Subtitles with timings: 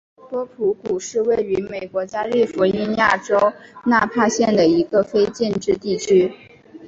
[0.31, 3.53] 波普谷是位于美国加利福尼亚州
[3.85, 6.33] 纳帕县的一个非建制地区。